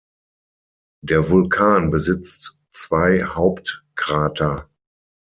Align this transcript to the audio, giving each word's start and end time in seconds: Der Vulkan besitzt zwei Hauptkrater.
Der 1.03 1.29
Vulkan 1.29 1.91
besitzt 1.91 2.57
zwei 2.71 3.23
Hauptkrater. 3.23 4.67